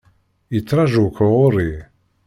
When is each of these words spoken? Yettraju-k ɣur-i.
Yettraju-k 0.53 1.17
ɣur-i. 1.39 1.71